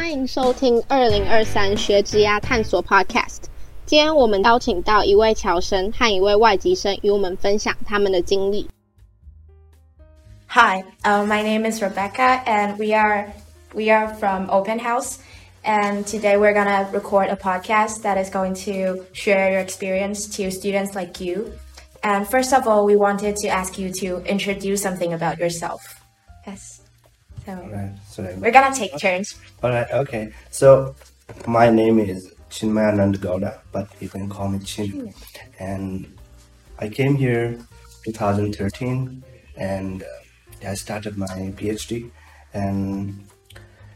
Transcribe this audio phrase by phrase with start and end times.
[0.00, 3.44] 欢迎收听二零二三学职涯探索 Podcast。
[3.84, 8.68] 今天我们邀请到一位侨生和一位外籍生，与我们分享他们的经历。
[10.48, 13.32] Hi, uh, my name is Rebecca, and we are
[13.74, 15.18] we are from Open House.
[15.62, 20.50] And today we're gonna record a podcast that is going to share your experience to
[20.50, 21.50] students like you.
[22.02, 25.82] And first of all, we wanted to ask you to introduce something about yourself.
[26.46, 26.80] Yes.
[27.44, 27.90] So Right.
[28.11, 29.39] So we're gonna take turns.
[29.63, 29.89] all right.
[29.89, 30.33] Okay.
[30.49, 30.95] So
[31.47, 35.13] my name is Chinmayanand Gouda, but you can call me Chin.
[35.59, 36.13] And
[36.77, 37.57] I came here
[38.03, 39.23] 2013,
[39.55, 42.11] and uh, I started my PhD.
[42.53, 43.25] And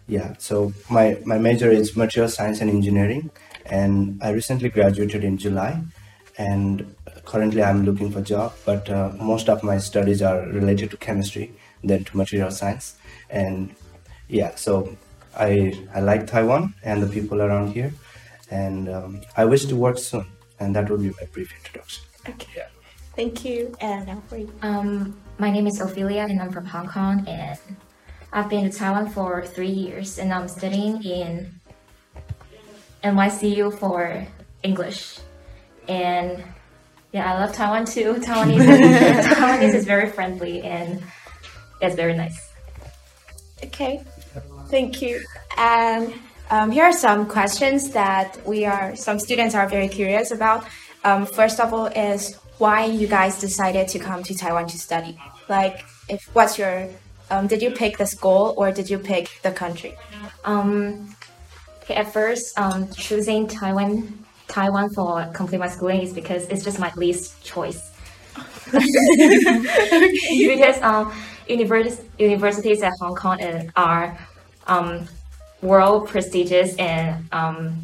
[0.07, 3.31] yeah, so my my major is material science and engineering,
[3.65, 5.83] and I recently graduated in July.
[6.37, 10.91] And currently, I'm looking for a job, but uh, most of my studies are related
[10.91, 11.51] to chemistry,
[11.83, 12.95] then to material science,
[13.29, 13.75] and
[14.27, 14.95] yeah, so
[15.35, 17.93] I I like Taiwan and the people around here,
[18.49, 20.25] and um, I wish to work soon,
[20.59, 22.03] and that would be my brief introduction.
[22.27, 22.47] Okay.
[22.55, 22.67] Yeah.
[23.15, 23.73] Thank you.
[23.79, 24.51] And now for you.
[24.61, 27.59] Um, my name is Ophelia and I'm from Hong Kong and
[28.33, 31.59] I've been to Taiwan for three years and I'm studying in
[33.03, 34.27] NYCU for
[34.63, 35.19] English.
[35.87, 36.43] And
[37.13, 38.15] yeah, I love Taiwan too.
[38.19, 41.01] Taiwanese, Taiwanese is very friendly and
[41.81, 42.51] it's very nice.
[43.63, 44.03] Okay,
[44.75, 45.23] thank you.
[45.57, 46.13] And
[46.49, 50.65] um, here are some questions that we are some students are very curious about.
[51.05, 55.17] Um, first of all, is why you guys decided to come to Taiwan to study?
[55.47, 56.89] Like, if what's your
[57.31, 59.95] um, did you pick the school or did you pick the country?
[60.43, 61.15] Um,
[61.87, 66.91] at first, um, choosing Taiwan Taiwan for complete my schooling is because it's just my
[66.97, 67.81] least choice.
[70.51, 71.13] because um,
[71.47, 73.39] univers- universities at Hong Kong
[73.77, 74.17] are
[74.67, 75.07] um,
[75.61, 77.81] world prestigious and um,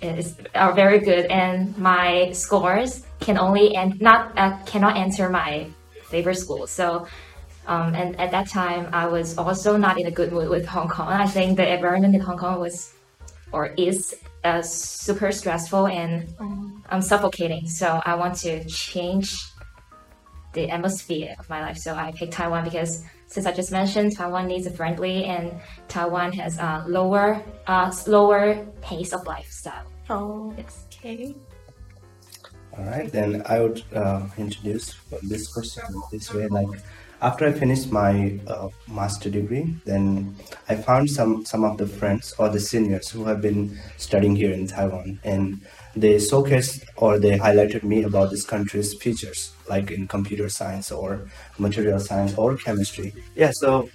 [0.00, 5.66] is, are very good, and my scores can only and not uh, cannot enter my
[6.04, 6.66] favorite school.
[6.66, 7.06] So.
[7.66, 10.86] Um, and at that time, I was also not in a good mood with Hong
[10.86, 11.08] Kong.
[11.08, 12.92] I think the environment in Hong Kong was,
[13.52, 14.14] or is,
[14.44, 16.28] uh, super stressful and
[16.90, 17.66] um, suffocating.
[17.66, 19.34] So I want to change
[20.54, 21.76] the atmosphere of my life.
[21.78, 25.52] So I picked Taiwan because, since I just mentioned, Taiwan is friendly and
[25.88, 29.86] Taiwan has a lower, uh, slower pace of lifestyle.
[30.08, 30.86] Oh, Yes.
[30.98, 31.34] okay.
[32.76, 36.48] All right, then I would uh, introduce this question this way.
[36.48, 36.66] Like,
[37.22, 40.34] after I finished my uh, master degree, then
[40.68, 44.52] I found some some of the friends or the seniors who have been studying here
[44.52, 45.60] in Taiwan, and
[45.96, 51.28] they showcased or they highlighted me about this country's features, like in computer science or
[51.58, 53.14] material science or chemistry.
[53.34, 53.88] Yeah, so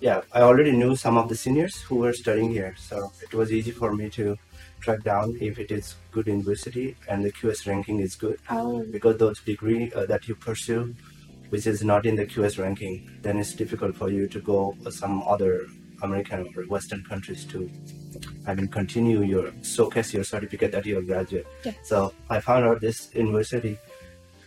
[0.00, 3.52] yeah, I already knew some of the seniors who were studying here, so it was
[3.52, 4.36] easy for me to
[4.80, 8.38] track down if it is good university and the QS ranking is good.
[8.50, 8.84] Oh.
[8.90, 10.94] Because those degree uh, that you pursue,
[11.48, 15.22] which is not in the QS ranking, then it's difficult for you to go some
[15.26, 15.66] other
[16.02, 17.70] American or Western countries to,
[18.46, 21.46] I mean, continue your showcase your certificate that you're a graduate.
[21.64, 21.72] Yeah.
[21.82, 23.78] So I found out this university.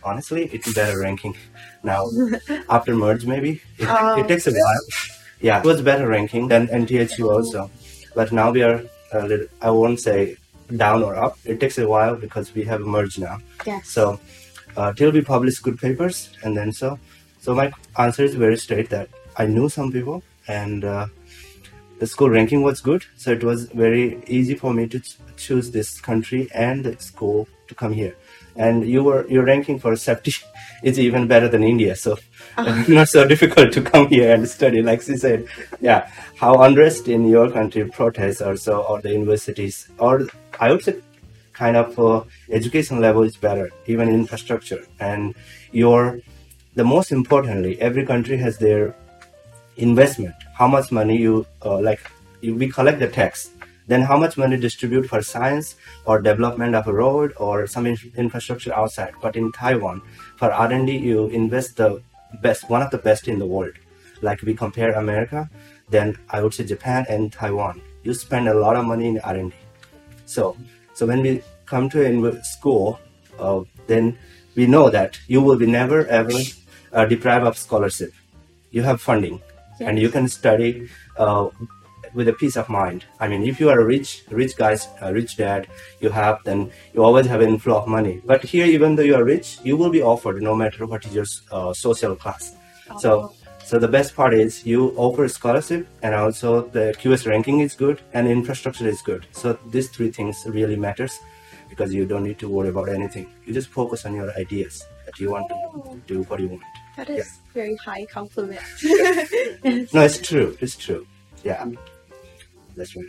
[0.04, 1.36] Honestly, it's better ranking
[1.84, 2.08] now.
[2.68, 4.18] after merge, maybe it, Oh.
[4.20, 4.80] it takes a while.
[5.40, 7.70] Yeah, it was better ranking than NTHU also,
[8.14, 9.46] but now we are a little.
[9.60, 10.36] I won't say
[10.76, 11.38] down or up.
[11.44, 13.38] It takes a while because we have merged now.
[13.66, 13.80] Yeah.
[13.84, 14.18] So
[14.76, 16.98] uh, till we publish good papers, and then so.
[17.40, 21.06] So my answer is very straight that I knew some people, and uh,
[22.02, 23.04] the school ranking was good.
[23.16, 27.46] So it was very easy for me to ch- choose this country and the school
[27.68, 28.16] to come here.
[28.56, 30.34] And you were your ranking for safety
[30.82, 32.18] is even better than India, so
[32.88, 34.82] not so difficult to come here and study.
[34.82, 35.46] Like she said,
[35.80, 36.10] yeah,
[36.42, 40.26] how unrest in your country protests or so, or the universities, or
[40.58, 40.96] I would say
[41.52, 44.84] kind of uh, education level is better, even infrastructure.
[44.98, 45.36] And
[45.70, 46.18] your,
[46.74, 48.96] the most importantly, every country has their
[49.76, 50.34] investment.
[50.62, 52.08] How much money you uh, like?
[52.40, 53.50] We collect the tax.
[53.88, 55.74] Then how much money distribute for science
[56.04, 59.14] or development of a road or some in- infrastructure outside?
[59.20, 60.02] But in Taiwan,
[60.36, 62.00] for R&D, you invest the
[62.42, 63.72] best, one of the best in the world.
[64.20, 65.50] Like we compare America,
[65.90, 67.82] then I would say Japan and Taiwan.
[68.04, 69.52] You spend a lot of money in R&D.
[70.26, 70.56] So,
[70.94, 73.00] so when we come to in school,
[73.36, 74.16] uh, then
[74.54, 76.38] we know that you will be never ever
[76.92, 78.12] uh, deprived of scholarship.
[78.70, 79.42] You have funding,
[79.82, 81.48] and you can study uh,
[82.14, 83.04] with a peace of mind.
[83.20, 85.66] I mean, if you are a rich, rich guys, a rich dad,
[86.00, 88.20] you have then you always have an inflow of money.
[88.24, 91.14] But here, even though you are rich, you will be offered no matter what is
[91.14, 92.54] your uh, social class.
[92.98, 93.32] So
[93.64, 98.02] So the best part is you offer scholarship and also the QS ranking is good
[98.12, 99.26] and infrastructure is good.
[99.32, 101.18] So these three things really matters
[101.70, 103.26] because you don't need to worry about anything.
[103.46, 106.71] You just focus on your ideas that you want to do what you want.
[106.96, 108.62] That is very high compliment.
[109.94, 110.56] No, it's true.
[110.60, 111.06] It's true.
[111.44, 111.66] Yeah.
[112.76, 113.06] That's right.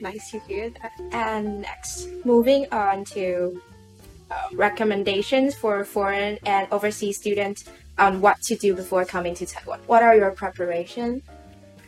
[0.00, 0.92] nice to hear that.
[1.12, 3.60] And next, moving on to
[4.30, 7.64] uh, recommendations for foreign and overseas students
[7.98, 9.80] on what to do before coming to Taiwan.
[9.86, 11.22] What are your preparation?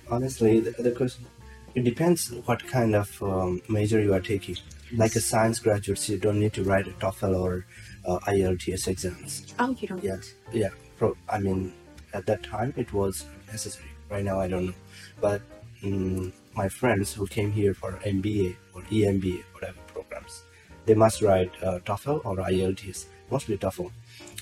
[0.09, 1.27] Honestly, the, the question,
[1.75, 4.57] it depends what kind of um, major you are taking.
[4.93, 7.67] Like a science graduates, you don't need to write a TOEFL or
[8.07, 9.53] uh, IELTS exams.
[9.59, 10.03] Oh, you don't.
[10.03, 10.17] Yeah,
[10.53, 10.69] yeah.
[10.97, 11.73] Pro, I mean,
[12.15, 13.91] at that time it was necessary.
[14.11, 14.75] Right now, I don't know.
[15.21, 15.43] But
[15.83, 20.43] mm, my friends who came here for MBA or EMBA, whatever programs,
[20.87, 23.91] they must write uh, TOEFL or IELTS, mostly TOEFL.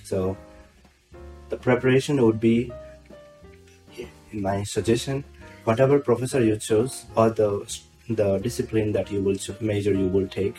[0.05, 0.37] So
[1.49, 2.73] the preparation would be,
[4.33, 5.25] in my suggestion,
[5.65, 7.67] whatever professor you choose or the
[8.11, 10.56] the discipline that you will major you will take,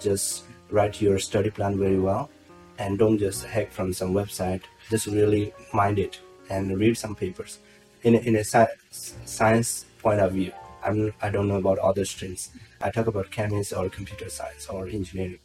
[0.00, 2.30] just write your study plan very well,
[2.78, 4.62] and don't just hack from some website.
[4.90, 7.58] Just really mind it and read some papers.
[8.02, 10.52] In a, in a sci- science point of view,
[10.84, 12.50] I'm I don't know about other streams.
[12.80, 15.40] I talk about chemistry or computer science or engineering.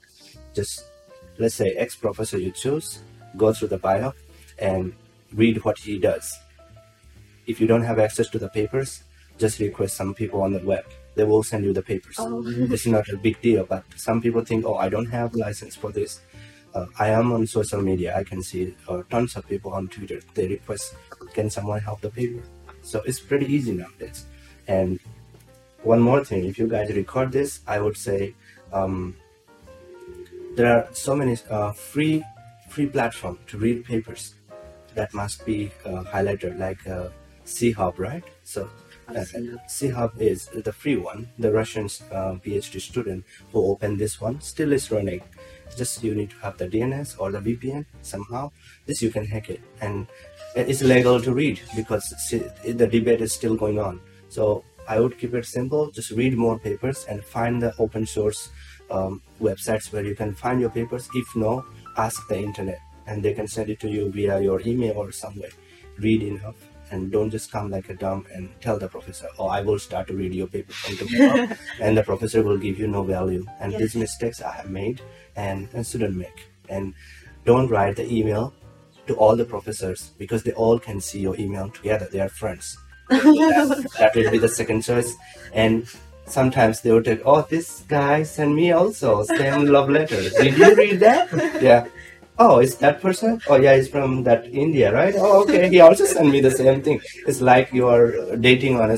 [0.54, 0.86] Just
[1.40, 3.00] let's say ex professor you choose,
[3.38, 4.14] go through the bio
[4.60, 4.94] and
[5.34, 6.38] read what he does.
[7.48, 9.04] If you don't have access to the papers,
[9.40, 10.86] just request some people on the web.
[11.16, 12.16] They will send you the papers.
[12.20, 12.44] Oh.
[12.46, 15.92] It's not a big deal, but some people think, oh, I don't have license for
[15.92, 16.22] this.
[16.74, 18.18] Uh, I am on social media.
[18.18, 20.22] I can see uh, tons of people on Twitter.
[20.34, 20.96] They request,
[21.34, 22.44] can someone help the paper?
[22.82, 24.26] So it's pretty easy nowadays.
[24.68, 25.00] And
[25.84, 28.36] one more thing, if you guys record this, I would say
[28.72, 29.16] um,
[30.56, 32.24] there are so many uh, free
[32.70, 34.36] free platform to read papers
[34.96, 37.10] that must be uh, highlighted, like uh,
[37.44, 38.24] Sci-Hub, right?
[38.44, 38.70] So
[39.10, 39.26] uh,
[39.68, 41.30] Sci-Hub is the free one.
[41.38, 45.22] The Russian uh, PhD student who opened this one still is running.
[45.78, 48.52] Just you need to have the DNS or the VPN somehow.
[48.86, 50.08] This you can hack it, and
[50.56, 52.14] it's legal to read because
[52.64, 54.02] the debate is still going on.
[54.30, 55.92] So I would keep it simple.
[55.92, 58.50] Just read more papers and find the open source
[58.90, 61.08] um, websites where you can find your papers.
[61.14, 61.66] If no,
[61.98, 65.40] ask the internet and they can send it to you via your email or some
[65.40, 65.50] way.
[65.98, 69.62] Read enough and don't just come like a dumb and tell the professor, oh, I
[69.62, 71.48] will start to read your paper from tomorrow.
[71.80, 73.46] and the professor will give you no value.
[73.60, 75.02] And these mistakes I have made
[75.36, 76.50] and, and student make.
[76.70, 76.94] And
[77.46, 78.54] don't write the email
[79.08, 82.08] to all the professors because they all can see your email together.
[82.12, 82.78] They are friends.
[83.10, 85.16] that, that will be the second choice.
[85.54, 85.88] And
[86.26, 90.30] sometimes they will take, oh, this guy sent me also same love letter.
[90.30, 91.30] Did you read that?
[91.62, 91.88] Yeah.
[92.40, 93.40] Oh, is that person?
[93.48, 95.14] Oh, yeah, he's from that India, right?
[95.18, 95.70] Oh, okay.
[95.70, 97.00] He also sent me the same thing.
[97.28, 98.98] It's like you are dating on a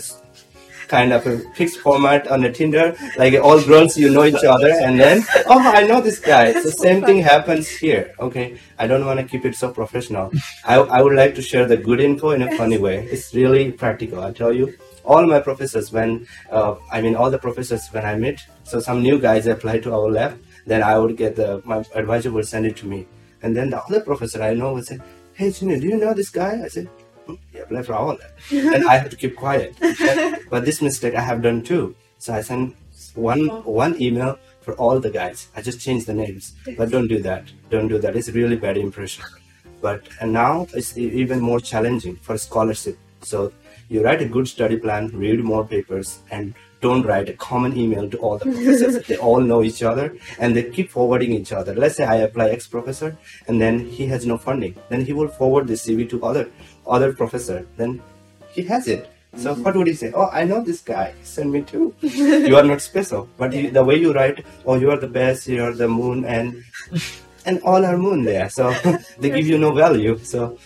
[0.88, 4.70] kind of a fixed format on a Tinder, like all girls you know each other,
[4.70, 6.54] and then oh, I know this guy.
[6.54, 8.14] the same thing happens here.
[8.20, 10.32] Okay, I don't want to keep it so professional.
[10.64, 12.98] I I would like to share the good info in a funny way.
[13.16, 14.22] It's really practical.
[14.22, 14.74] I tell you.
[15.06, 19.02] All my professors, when uh, I mean all the professors when I meet, so some
[19.04, 22.66] new guys apply to our lab, then I would get the my advisor will send
[22.66, 23.06] it to me,
[23.44, 25.00] and then the other professor I know would say,
[25.34, 26.88] "Hey, Junior, do you know this guy?" I said,
[27.26, 28.32] "Hmm, "He applied for our lab,"
[28.76, 29.76] and I have to keep quiet.
[30.50, 31.96] but this mistake I have done too.
[32.18, 32.76] So I send
[33.16, 33.48] one
[33.84, 35.48] one email for all the guys.
[35.56, 37.52] I just changed the names, but don't do that.
[37.70, 38.16] Don't do that.
[38.16, 39.26] It's really bad impression.
[39.82, 42.98] But and now it's even more challenging for scholarship.
[43.22, 43.52] So
[43.90, 46.54] you write a good study plan, read more papers, and
[46.86, 48.96] don't write a common email to all the professors.
[49.08, 50.06] they all know each other
[50.40, 51.74] and they keep forwarding each other.
[51.84, 54.76] Let's say I apply X professor and then he has no funding.
[54.90, 56.46] Then he will forward the CV to other
[56.98, 57.66] other professor.
[57.78, 58.02] Then
[58.56, 59.10] he has it.
[59.36, 59.64] So mm-hmm.
[59.64, 60.12] what would he say?
[60.14, 61.14] Oh, I know this guy.
[61.24, 61.96] Send me too.
[62.02, 65.48] you are not special, but you, the way you write, oh, you are the best.
[65.48, 66.64] You are the moon, and
[67.46, 68.50] and all are moon there.
[68.50, 68.72] So
[69.20, 70.20] they give you no value.
[70.24, 70.60] So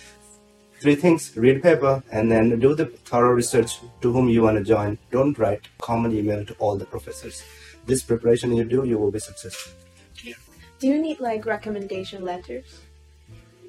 [0.87, 4.63] three things: read paper, and then do the thorough research to whom you want to
[4.63, 4.97] join.
[5.11, 7.43] Don't write common email to all the professors.
[7.85, 9.73] This preparation you do, you will be successful.
[10.79, 12.79] Do you need like recommendation letters?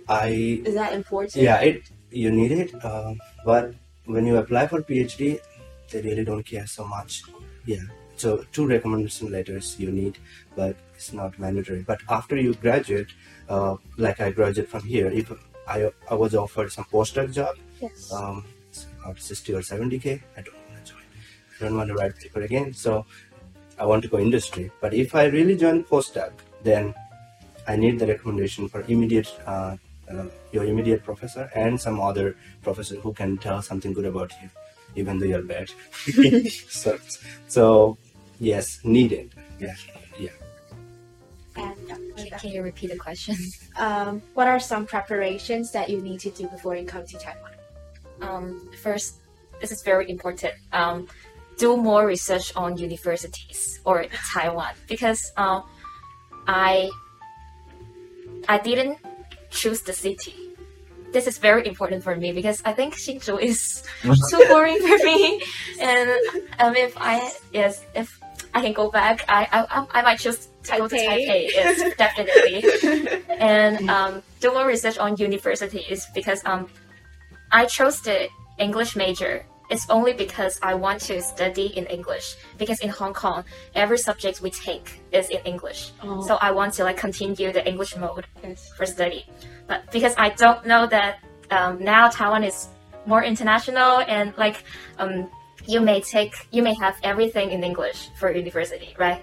[0.09, 0.29] I
[0.71, 1.43] Is that important?
[1.49, 3.75] yeah it you need it uh, but
[4.15, 5.41] when you apply for phd
[5.91, 7.23] they really don't care so much
[7.67, 7.85] yeah
[8.17, 10.17] so two recommendation letters you need
[10.57, 13.13] but it's not mandatory but after you graduate
[13.51, 15.31] uh, like i graduate from here if
[15.77, 18.13] i i was offered some postdoc job Yes.
[18.13, 18.45] um
[19.03, 21.05] about 60 or 70k i don't want to join
[21.61, 23.05] i don't want to write paper again so
[23.79, 26.33] i want to go industry but if i really join postdoc
[26.63, 26.95] then
[27.67, 29.77] i need the recommendation for immediate uh,
[30.11, 34.49] uh, your immediate professor and some other professor who can tell something good about you,
[34.97, 35.71] even though you're bad.
[36.69, 36.99] so,
[37.47, 37.99] so
[38.41, 39.35] yes, needed.
[39.61, 39.75] Yeah,
[40.19, 40.31] yeah.
[41.57, 43.37] And Can, can you repeat the question?
[43.77, 47.53] um, what are some preparations that you need to do before you come to Taiwan?
[48.21, 49.21] Um, first,
[49.61, 50.55] this is very important.
[50.73, 51.07] Um,
[51.59, 55.65] do more research on universities or Taiwan because um,
[56.47, 56.91] I
[58.49, 58.99] I didn't
[59.51, 60.35] choose the city.
[61.13, 63.83] This is very important for me because I think Hsinchu is
[64.31, 65.43] too boring for me.
[65.81, 66.11] And
[66.61, 68.21] um, if I yes, if
[68.55, 71.07] I can go back, I I, I might choose to go to Taipei.
[71.07, 71.51] Taipei.
[71.53, 73.23] Yes, definitely.
[73.39, 76.69] and um, do more research on universities because um,
[77.53, 79.45] I chose the English major.
[79.71, 82.37] It's only because I want to study in English.
[82.57, 85.93] Because in Hong Kong, every subject we take is in English.
[86.03, 86.23] Oh.
[86.27, 88.73] So I want to like continue the English mode Yes.
[88.77, 89.27] for study.
[89.67, 91.19] But because I don't know that
[91.51, 92.69] um, now Taiwan is
[93.05, 94.65] more international and like
[94.99, 95.29] um,
[95.67, 99.23] you may take you may have everything in English for university, right?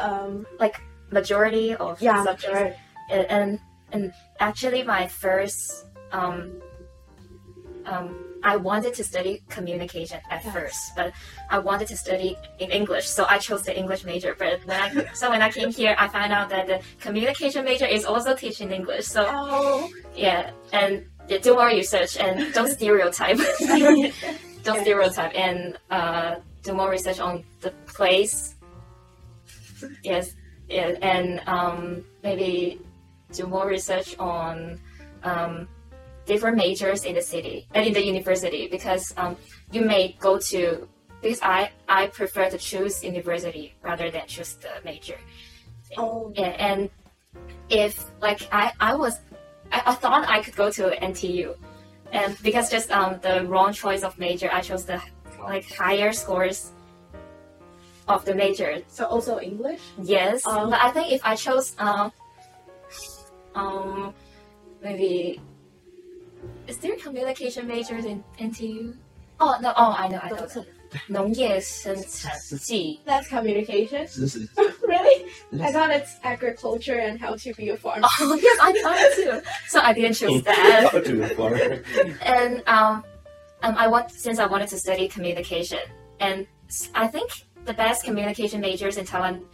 [0.00, 0.76] Um, Like
[1.10, 2.76] majority of yeah, subjects
[3.10, 3.58] and,
[3.92, 6.36] and actually my first um,
[7.86, 8.06] um,
[8.42, 10.54] I wanted to study communication at Yes.
[10.54, 11.12] first, but
[11.50, 14.34] I wanted to study in English, so I chose the English major.
[14.38, 14.88] But when I
[15.20, 18.70] so when I came here, I found out that the communication major is also teaching
[18.72, 19.06] English.
[19.06, 19.90] So Oh.
[20.14, 23.38] yeah, and yeah, do more research and don't stereotype.
[24.62, 28.54] don't stereotype and uh, do more research on the place.
[30.02, 30.34] Yes,
[30.68, 32.80] yeah, and um, maybe
[33.32, 34.78] do more research on
[35.22, 35.68] um,
[36.26, 39.36] different majors in the city and in the university because um,
[39.72, 40.88] you may go to
[41.20, 45.18] because I I prefer to choose university rather than choose the major
[45.96, 46.32] Oh.
[46.36, 46.90] and, and
[47.68, 49.18] if like I, I was
[49.72, 51.56] I, I thought I could go to NTU
[52.12, 55.02] and because just um the wrong choice of major I chose the
[55.40, 56.70] like higher scores
[58.10, 58.82] of the major.
[58.88, 59.80] So also English?
[60.02, 62.10] Yes, um, but I think if I chose uh,
[63.54, 64.14] um,
[64.82, 65.40] maybe
[66.66, 68.96] is there communication majors in NTU?
[69.38, 69.72] Oh no!
[69.76, 70.46] Oh, I know, I know.
[73.06, 73.06] That.
[73.06, 74.08] That's communication.
[74.82, 75.30] really?
[75.60, 78.08] I thought it's agriculture and how to be a farmer.
[78.18, 79.48] Oh yes, I thought too.
[79.68, 80.90] So I didn't choose that.
[80.90, 81.82] how to be a farmer.
[82.22, 83.04] And um,
[83.62, 85.78] um, I want since I wanted to study communication,
[86.18, 86.46] and
[86.94, 87.30] I think
[87.64, 89.44] the best communication majors in Taiwan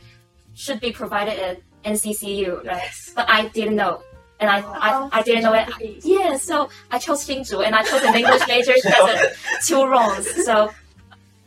[0.55, 2.91] should be provided at NCCU, right?
[3.15, 4.03] But I didn't know,
[4.41, 5.69] and I I, I didn't know it.
[6.05, 10.45] Yeah, so I chose Hsinchu, and I chose an English major because of two wrongs.
[10.45, 10.71] So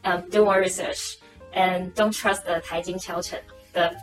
[0.06, 1.18] um, do more research
[1.54, 3.42] and don't trust the Taijing Qiaochen,
[3.74, 3.96] the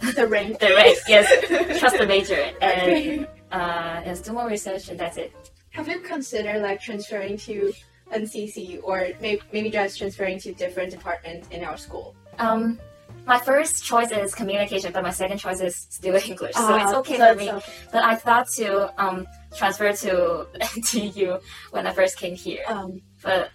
[0.14, 0.58] the rank.
[0.58, 0.98] the rank.
[1.06, 5.32] Yes, trust the major and uh, yes, do more research, and that's it.
[5.70, 7.72] Have you considered like transferring to
[8.14, 12.14] NCC or maybe, maybe just transferring to different departments in our school?
[12.38, 12.78] Um,
[13.26, 16.96] my first choice is communication, but my second choice is still English, so it's Ah,
[17.00, 17.50] okay so for me.
[17.52, 17.66] okay.
[17.92, 21.40] But I thought to um, transfer to NTU
[21.72, 23.50] when I first came here, Um, but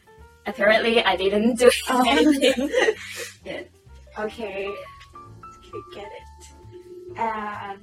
[0.45, 2.03] apparently I didn't do Oh.
[2.07, 2.69] anything.
[4.19, 4.67] okay, okay,
[5.95, 7.17] get it.
[7.17, 7.79] And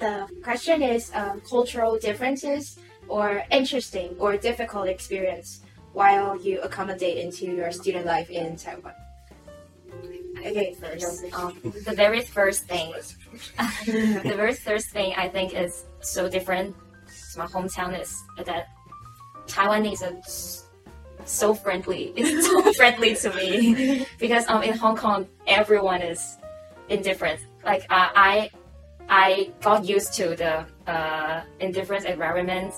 [0.00, 2.78] the question is um, cultural differences
[3.08, 5.60] or interesting or difficult experience
[5.98, 8.94] while you accommodate into your student life in Taiwan.
[10.38, 12.94] Okay, First, um, the very first thing,
[14.30, 16.76] the very first thing I think is so different
[17.36, 18.10] my hometown is
[18.44, 18.68] that
[19.46, 20.18] Taiwanese are
[21.24, 22.12] so friendly.
[22.16, 26.38] It's so friendly to me because um in Hong Kong everyone is
[26.88, 27.40] indifferent.
[27.64, 28.50] Like uh, I
[29.08, 30.54] I got used to the
[30.86, 32.76] uh, indifferent environments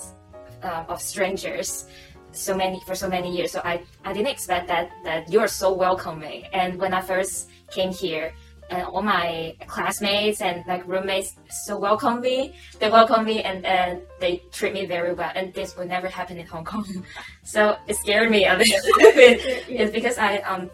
[0.63, 1.85] uh, of strangers
[2.31, 3.51] so many for so many years.
[3.51, 6.45] So I, I didn't expect that that you're so welcoming.
[6.53, 8.33] And when I first came here,
[8.71, 12.55] and all my classmates and like roommates so welcome me.
[12.79, 15.31] They welcome me and, and they treat me very well.
[15.35, 16.85] And this would never happen in Hong Kong.
[17.43, 19.65] So it scared me a bit.
[19.67, 20.69] It's because I um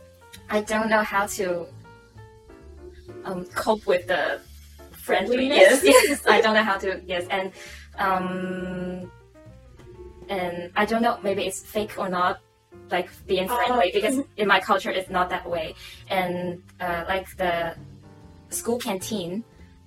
[0.50, 1.66] I don't know how to
[3.26, 4.42] um cope with the
[4.92, 6.10] friendly yes, Friendliness?
[6.10, 6.28] yes.
[6.28, 7.52] I don't know how to yes and
[7.98, 9.12] um
[10.29, 12.41] and I don't know maybe it's fake or not
[12.91, 13.95] like being friendly Oh.
[13.99, 15.75] because in my culture it's not that way
[16.09, 17.75] and uh, like the
[18.51, 19.43] school canteen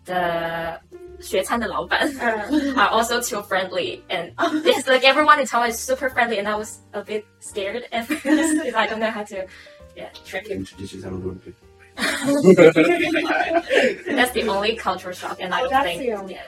[0.05, 0.79] the
[1.21, 4.31] 学餐的老板 Uh, are also too friendly and
[4.65, 8.05] it's like everyone in Taiwan is super friendly and I was a bit scared at
[8.05, 9.47] first because I don't know how to
[9.95, 11.65] yeah trick him Introduce you some good people.
[14.15, 16.41] that's the only cultural shock and I Oh, don't that's think the only yeah,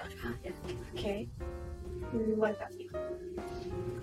[0.43, 0.51] yeah.
[0.99, 1.27] okay.
[2.13, 2.80] Mm, What about you?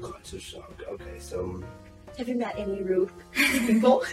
[0.01, 0.73] Culture shock.
[0.87, 1.63] Okay, so
[2.17, 4.03] Have you met any rude people?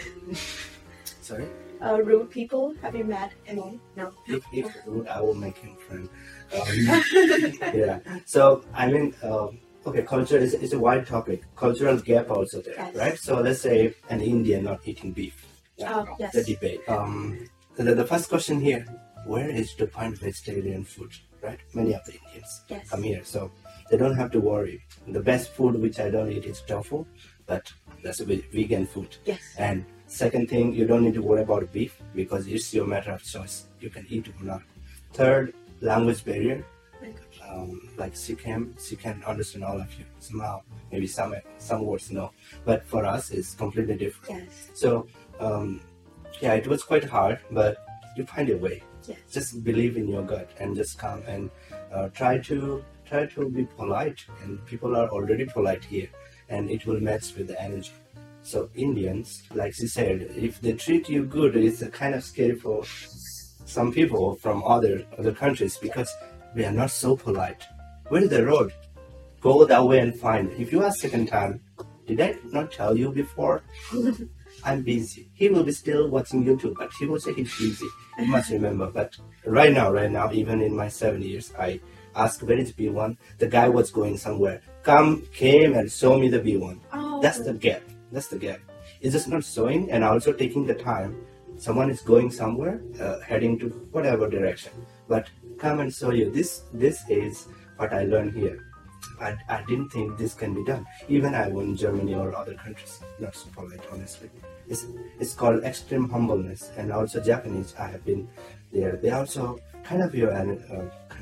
[1.21, 1.47] sorry.
[1.81, 2.73] uh, rude people?
[2.81, 3.79] Have you met any?
[3.95, 4.11] No.
[4.27, 6.09] If, if rude, I will make him friend.
[6.53, 7.99] Um, yeah.
[8.25, 11.43] So I mean, um, okay, culture is, is a wide topic.
[11.55, 12.95] Cultural gap also there, Yes.
[12.95, 13.17] right?
[13.17, 15.45] So let's say an Indian not eating beef.
[15.85, 16.33] Oh, yes.
[16.33, 16.81] The debate.
[16.89, 18.85] Um, the, the first question here:
[19.25, 21.11] Where is to find vegetarian food?
[21.41, 21.59] Right?
[21.73, 22.89] Many of the Indians Yes.
[22.89, 23.51] come here, so
[23.91, 24.81] they don't have to worry.
[25.07, 27.05] The best food which I don't eat is tofu,
[27.45, 27.71] but
[28.03, 29.15] that's a vegan food.
[29.25, 29.41] Yes.
[29.57, 33.23] And second thing, you don't need to worry about beef because it's your matter of
[33.23, 33.67] choice.
[33.79, 34.61] You can eat or not.
[35.13, 36.65] Third, language barrier.
[37.47, 40.63] Um, like Sikkim, she can understand all of you somehow.
[40.91, 42.31] Maybe some some words no,
[42.65, 44.43] but for us it's completely different.
[44.43, 44.69] Yes.
[44.73, 45.07] So
[45.39, 45.79] um,
[46.41, 47.77] yeah, it was quite hard, but
[48.17, 48.83] you find a way.
[49.07, 49.19] Yes.
[49.31, 51.49] Just believe in your gut and just come and
[51.93, 54.19] uh, try to try to be polite.
[54.43, 56.09] And people are already polite here,
[56.49, 57.91] and it will match with the energy.
[58.43, 62.55] So Indians, like she said, if they treat you good, it's a kind of scary
[62.55, 62.83] for
[63.65, 66.09] some people from other other countries because
[66.55, 67.63] we are not so polite.
[68.07, 68.71] Where is the road?
[69.41, 70.51] Go that way and find.
[70.53, 71.59] If you ask second time,
[72.07, 73.63] did I not tell you before?
[74.63, 75.29] I'm busy.
[75.33, 77.87] He will be still watching YouTube, but he will say he's busy.
[78.17, 78.87] You must remember.
[78.87, 81.79] But right now, right now, even in my seven years, I
[82.17, 83.17] asked where is B1.
[83.37, 84.61] The guy was going somewhere.
[84.83, 86.79] Come, came and show me the B1.
[86.93, 87.21] Oh.
[87.21, 87.83] That's the gap.
[88.11, 88.59] That's the gap.
[89.01, 91.15] It's just not showing and also taking the time.
[91.57, 94.71] Someone is going somewhere, uh, heading to whatever direction.
[95.07, 96.29] But come and show you.
[96.31, 97.47] This this is
[97.77, 98.67] what I learned here.
[99.19, 100.85] I, I didn't think this can be done.
[101.09, 103.01] Even I went Germany or other countries.
[103.19, 104.29] Not so polite, honestly.
[104.67, 104.85] It's,
[105.19, 106.71] it's called extreme humbleness.
[106.77, 108.27] And also Japanese, I have been
[108.71, 108.97] there.
[108.97, 110.45] They also kind of your uh,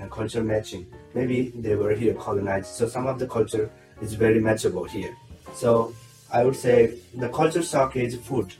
[0.10, 0.86] culture matching.
[1.14, 2.68] Maybe they were here colonized.
[2.68, 3.70] So some of the culture
[4.02, 5.16] is very matchable here.
[5.54, 5.94] So
[6.32, 8.54] I would say the culture shock is food.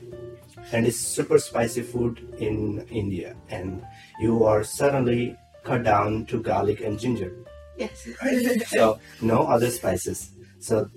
[0.72, 3.36] And it's super spicy food in India.
[3.50, 3.84] And
[4.20, 7.32] you are suddenly cut down to garlic and ginger
[7.76, 8.08] Yes.
[8.68, 10.30] so no other spices.
[10.58, 10.90] So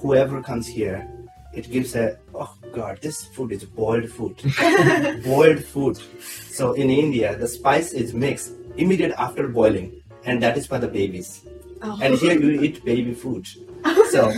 [0.00, 1.08] whoever comes here,
[1.54, 4.36] it gives a oh god, this food is boiled food,
[5.24, 5.98] boiled food.
[6.50, 10.88] So in India, the spice is mixed immediate after boiling, and that is for the
[10.88, 11.42] babies.
[11.82, 11.98] Oh.
[12.02, 13.46] And here you eat baby food.
[14.10, 14.32] So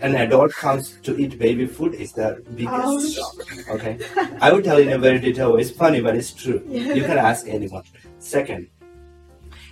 [0.00, 3.00] an adult comes to eat baby food is the biggest Oh.
[3.00, 3.68] shock.
[3.76, 3.98] Okay,
[4.40, 5.60] I will tell you in a very detailed way.
[5.62, 6.60] It's funny, but it's true.
[6.68, 6.92] Yeah.
[6.94, 7.84] You can ask anyone.
[8.18, 8.68] Second,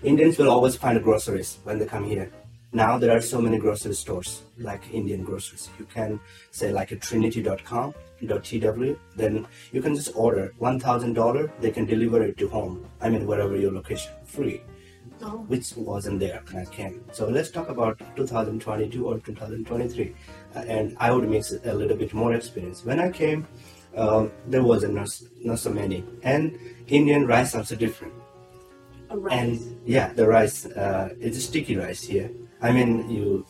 [0.02, 2.30] Indians will always find groceries when they come here.
[2.72, 5.68] Now there are so many grocery stores like Indian groceries.
[5.78, 11.50] You can say like a trinity.com .tw, then you can just order $1,000.
[11.60, 12.86] They can deliver it to home.
[13.00, 14.62] I mean, wherever your location, free,
[15.22, 15.44] Oh.
[15.48, 17.04] which wasn't there when I came.
[17.12, 20.14] So let's talk about 2022 or 2023.
[20.54, 22.84] Uh, and I would mix a little bit more experience.
[22.84, 23.46] When I came,
[23.96, 25.08] um, there wasn't not,
[25.42, 26.04] not so many.
[26.22, 28.14] And Indian rice also different.
[29.10, 29.32] A rice.
[29.38, 32.30] And yeah, the rice, uh, it's a sticky rice here.
[32.62, 32.76] I mm-hmm.
[32.76, 33.46] mean, you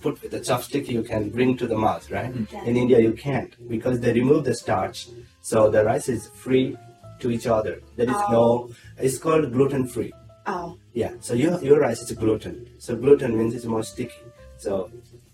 [0.00, 2.32] put with a chopstick, you can bring to the mouth, right?
[2.52, 2.64] Yeah.
[2.64, 5.08] In India, you can't because they remove the starch.
[5.40, 6.76] So the rice is free
[7.20, 7.80] to each other.
[7.96, 8.70] There is no, oh.
[8.98, 10.12] it's called gluten free.
[10.46, 10.78] oh.
[10.92, 12.68] Yeah, so your, your rice is gluten.
[12.78, 14.22] So gluten means it's more sticky.
[14.58, 14.90] So,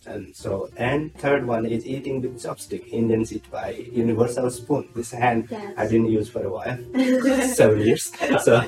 [0.06, 2.88] and so, and third one is eating with chopstick.
[2.88, 4.88] Indians eat by universal spoon.
[4.94, 5.74] This hand Yes.
[5.76, 6.78] I didn't use for a while,
[7.54, 8.12] seven years.
[8.42, 8.62] So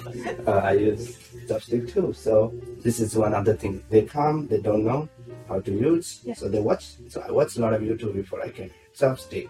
[0.47, 1.16] uh, I use
[1.49, 2.12] chopstick too.
[2.12, 3.83] So this is one other thing.
[3.90, 5.09] They come, they don't know
[5.49, 6.20] how to use.
[6.25, 6.35] Yeah.
[6.35, 6.94] So they watch.
[7.09, 8.70] So I watched a lot of YouTube before I came.
[8.97, 9.49] Chopstick.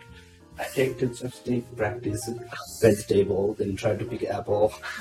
[0.59, 2.31] I take to chopstick, practice
[2.81, 4.73] vegetable, then try to pick apple.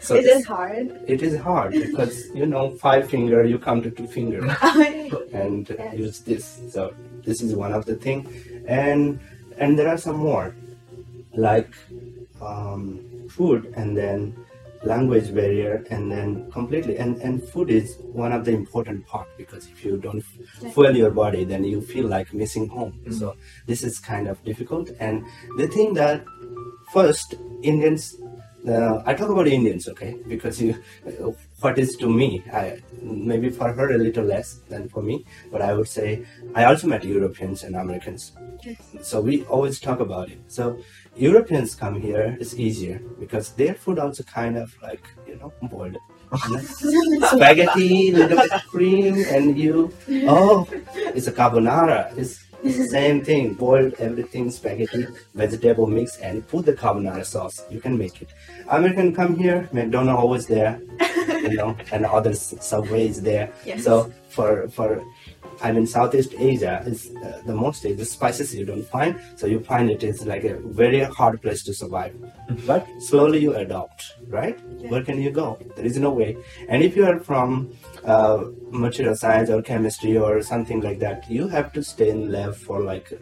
[0.00, 0.86] So Is it hard?
[1.08, 4.40] it is hard because you know five finger you come to two finger
[5.32, 5.98] and Yes.
[5.98, 8.20] use this so this is one of the thing
[8.68, 9.18] and
[9.58, 10.54] and there are some more
[11.34, 11.70] like
[12.40, 14.34] um, food and then
[14.84, 19.66] language barrier and then completely and and food is one of the important part because
[19.68, 20.22] if you don't
[20.72, 24.90] fuel your body then you feel like missing home so this is kind of difficult
[25.00, 25.24] and
[25.56, 26.24] the thing that
[26.92, 28.16] first indians
[28.68, 30.16] uh, I talk about Indians, okay?
[30.26, 30.74] Because you,
[31.06, 35.24] uh, what is to me, I, maybe for her a little less than for me,
[35.52, 38.32] but I would say I also met Europeans and Americans.
[39.02, 40.38] So we always talk about it.
[40.48, 40.78] So
[41.16, 45.96] Europeans come here, it's easier because their food also kind of like, you know, boiled.
[47.30, 49.92] Spaghetti, little bit of cream, and you,
[50.26, 50.66] oh,
[51.14, 52.16] it's a carbonara.
[52.18, 57.62] It's it's the same thing, boiled everything, spaghetti, vegetable mix, and put the carbonara sauce.
[57.70, 58.30] You can make it.
[58.68, 60.80] American come here, McDonald's always there.
[61.28, 63.52] you know, and other s- subways there.
[63.66, 63.84] Yes.
[63.84, 65.04] So for for
[65.62, 69.20] I mean, Southeast Asia is uh, the most is the spices you don't find.
[69.36, 72.14] So you find it is like a very hard place to survive.
[72.66, 74.58] But slowly you adopt, right?
[74.88, 75.58] Where can you go?
[75.76, 76.36] There is no way.
[76.68, 77.72] And if you are from
[78.04, 82.54] uh, material science or chemistry or something like that, you have to stay in lab
[82.54, 83.12] for like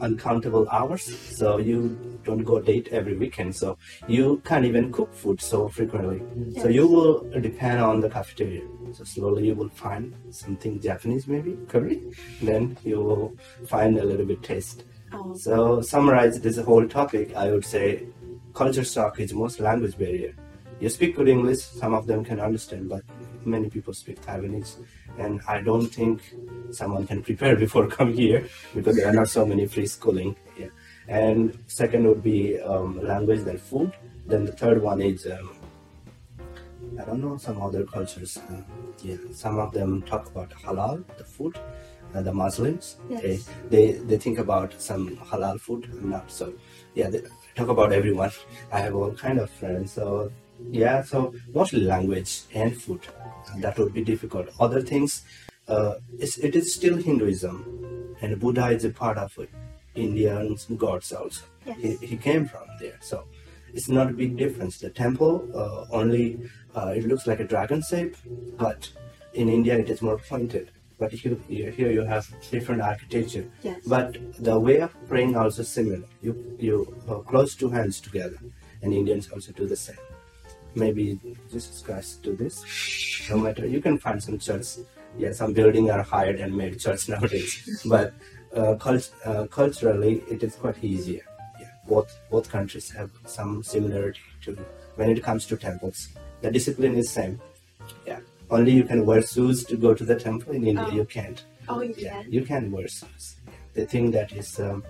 [0.00, 1.04] uncountable hours.
[1.36, 1.98] So you
[2.28, 3.56] don't go date every weekend.
[3.56, 6.20] So you can't even cook food so frequently.
[6.60, 7.14] So you will
[7.48, 8.64] depend on the cafeteria.
[8.92, 11.98] So slowly you will find something Japanese maybe curry.
[12.42, 13.26] Then you will
[13.66, 14.84] find a little bit taste.
[15.12, 15.34] Oh.
[15.34, 18.06] So summarize this whole topic, I would say
[18.54, 20.34] culture shock is most language barrier.
[20.80, 23.02] You speak good English, some of them can understand, but
[23.44, 24.76] many people speak Taiwanese,
[25.18, 26.22] and I don't think
[26.70, 30.72] someone can prepare before come here because there are not so many free schooling here.
[31.08, 33.92] And second would be um, language, then food.
[34.26, 35.56] Then the third one is um,
[37.00, 38.38] I don't know some other cultures.
[38.38, 38.62] Uh,
[39.02, 41.58] yeah, some of them talk about halal, the food.
[42.14, 45.86] Uh, the Muslims, they, they they think about some halal food.
[45.92, 46.54] I'm not so.
[46.94, 47.20] Yeah, they
[47.54, 48.30] talk about everyone.
[48.72, 49.92] I have all kind of friends.
[49.92, 50.32] So
[50.70, 53.00] yeah, so mostly language and food.
[53.58, 54.48] That would be difficult.
[54.58, 55.22] Other things,
[55.68, 59.50] uh, it's, it is still Hinduism, and Buddha is a part of it.
[59.98, 61.44] Indian gods also.
[61.80, 63.24] He, he came from there, so
[63.74, 64.78] it's not a big difference.
[64.78, 66.38] The temple uh, only
[66.74, 68.16] uh, it looks like a dragon shape,
[68.56, 68.90] but
[69.34, 70.70] in India it is more pointed.
[70.98, 73.46] But here, here here you have different architecture.
[73.62, 73.80] Yes.
[73.86, 76.02] But the way of praying also similar.
[76.22, 76.76] You you
[77.08, 78.38] uh, close two hands together,
[78.82, 80.02] and Indians also do the same.
[80.74, 81.18] Maybe
[81.52, 82.64] Jesus Christ do this.
[83.30, 84.78] No matter you can find some church.
[85.16, 87.82] Yeah, some building are hired and made church nowadays.
[87.88, 88.12] but
[88.54, 91.24] uh, cult- uh, culturally, it is quite easier.
[91.60, 94.56] Yeah, both both countries have some similarity to
[94.96, 96.08] when it comes to temples.
[96.40, 97.40] The discipline is same.
[98.06, 100.52] Yeah, only you can wear shoes to go to the temple.
[100.54, 101.44] In India, you can't.
[101.68, 102.32] Oh, you Yeah, can.
[102.32, 103.36] you can wear shoes.
[103.74, 104.58] They think that is.
[104.60, 104.84] Um,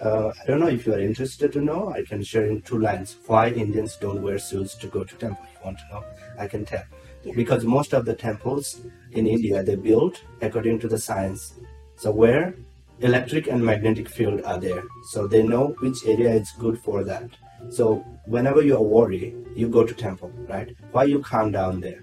[0.00, 1.90] uh, I don't know if you are interested to know.
[1.90, 5.46] I can share in two lines why Indians don't wear shoes to go to temple.
[5.54, 6.04] You want to know?
[6.38, 6.82] I can tell.
[7.24, 7.34] Yeah.
[7.36, 8.80] Because most of the temples
[9.12, 11.54] in India they built according to the science.
[11.94, 12.56] So where
[13.00, 17.28] electric and magnetic field are there, so they know which area is good for that.
[17.70, 20.74] So whenever you are worried, you go to temple, right?
[20.92, 22.02] Why you calm down there?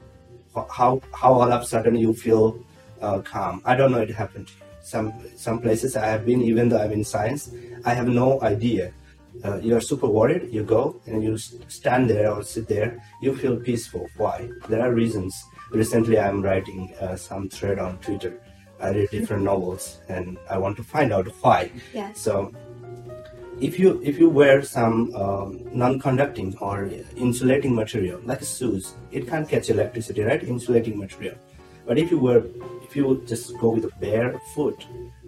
[0.56, 2.60] How how all of a sudden you feel
[3.02, 3.62] uh, calm?
[3.65, 3.99] I don't know.
[3.99, 4.52] It happened.
[4.82, 7.52] Some some places I have been, even though I'm in science,
[7.86, 8.93] I have no idea.
[9.43, 10.52] Uh, you are super worried.
[10.52, 13.02] You go and you stand there or sit there.
[13.21, 14.08] You feel peaceful.
[14.17, 14.49] Why?
[14.67, 15.36] There are reasons.
[15.71, 18.41] Recently, I'm writing uh, some thread on Twitter.
[18.81, 21.71] I read different novels, and I want to find out why.
[21.93, 22.19] Yes.
[22.19, 22.53] So,
[23.59, 29.47] if you if you wear some um, non-conducting or insulating material like shoes, it can't
[29.49, 30.41] catch electricity, right?
[30.43, 31.35] Insulating material.
[31.85, 32.43] But if you wear,
[32.83, 34.85] if you just go with a bare foot,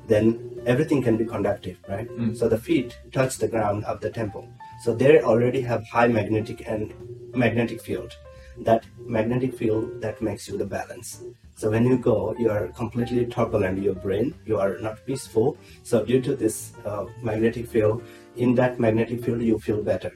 [0.07, 2.07] then everything can be conductive, right?
[2.37, 4.47] So the feet touch the ground of the temple.
[4.83, 6.93] So they already have high magnetic and
[7.35, 8.15] magnetic field.
[8.59, 11.23] That magnetic field that makes you the balance.
[11.61, 13.83] So when you go, you are completely turbulent.
[13.83, 15.57] Your brain, you are not peaceful.
[15.83, 18.01] So due to this uh, magnetic field,
[18.35, 20.11] in that magnetic field, you feel better.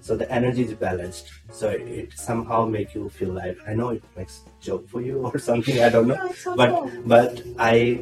[0.00, 1.32] So the energy is balanced.
[1.52, 3.58] So it somehow make you feel light.
[3.68, 5.82] I know it makes joke for you or something.
[5.82, 6.90] I don't know, No, so but cool.
[7.04, 8.00] but I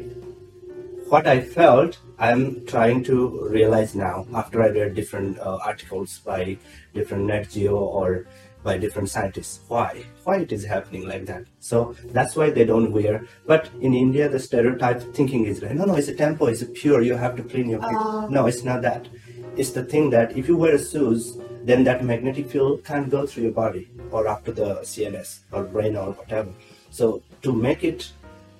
[1.09, 6.57] what I felt, I'm trying to realize now after I read different uh, articles by
[6.93, 8.25] different Net Geo or
[8.65, 9.61] by different scientists.
[9.67, 10.03] Why?
[10.23, 11.43] Why it is happening like that?
[11.59, 13.25] So that's why they don't wear.
[13.45, 16.65] But in India, the stereotype thinking is like, no, no, it's a temple, it's a
[16.65, 17.01] pure.
[17.01, 17.97] You have to clean your feet.
[17.97, 18.27] Ah.
[18.27, 19.07] no, it's not that.
[19.55, 23.43] It's the thing that if you wear shoes, then that magnetic field can't go through
[23.43, 26.51] your body or up to the CNS or brain or whatever.
[26.89, 28.11] So to make it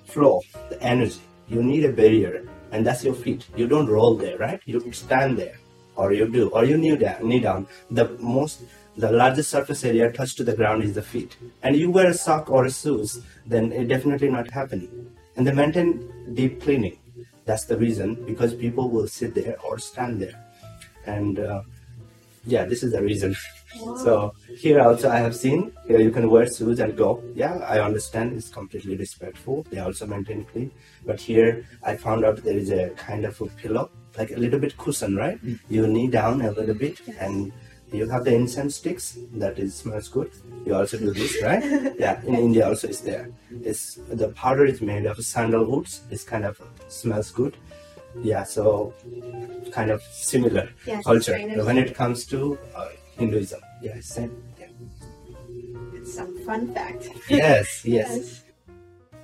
[0.06, 3.46] flow, the energy, you need a barrier, and that's your feet.
[3.56, 4.62] You don't roll there, right?
[4.66, 5.58] You stand there,
[5.96, 7.28] or you do, or you kneel down.
[7.28, 7.68] Knee down.
[7.92, 8.64] The most,
[8.98, 11.38] the largest surface area touched to the ground is the feet.
[11.64, 15.12] And you wear a sock or a shoes, then it definitely not happening.
[15.36, 16.98] And they maintain deep cleaning.
[17.46, 20.44] That's the reason because people will sit there or stand there,
[21.06, 21.62] and uh,
[22.46, 23.36] yeah, this is the reason.
[23.98, 27.24] So here also I have seen here you can wear shoes and go.
[27.36, 29.64] Yeah, I understand it's completely respectful.
[29.70, 30.72] They also maintain clean.
[31.06, 34.60] But here I found out there is a kind of a pillow, like a little
[34.60, 35.40] bit cushion, right?
[35.70, 37.52] You knee down a little bit and
[37.96, 40.32] you have the incense sticks that is smells good.
[40.66, 41.64] You also do this, right?
[42.00, 43.30] yeah, in India also is there.
[43.64, 46.02] It's the powder is made of sandalwoods.
[46.10, 47.58] It's kind of smells good.
[48.22, 48.94] Yeah, so
[49.72, 53.62] kind of similar Yes, culture when it comes to uh, Hinduism.
[53.82, 54.42] Yeah, same.
[54.60, 54.68] Yeah.
[55.94, 57.10] It's some fun fact.
[57.30, 58.44] Yes, yes.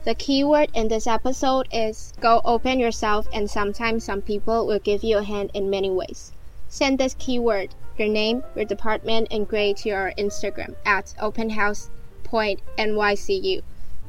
[0.03, 5.03] The keyword in this episode is go open yourself, and sometimes some people will give
[5.03, 6.31] you a hand in many ways.
[6.69, 13.63] Send this keyword, your name, your department, and grade to your Instagram at openhouse.nycu.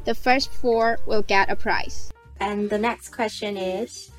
[0.04, 2.12] The first four will get a prize.
[2.40, 4.10] And the next question is